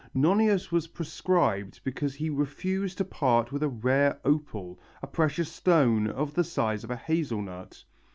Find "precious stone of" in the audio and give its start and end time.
5.05-6.33